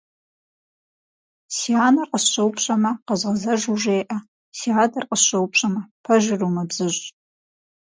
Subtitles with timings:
[1.55, 4.17] Си анэр къысщӏэупщӏэмэ, къэзгъэзэжу жеӏэ,
[4.57, 7.03] си адэр къысщӏэупщӏэмэ, пэжыр умыбзыщӏ.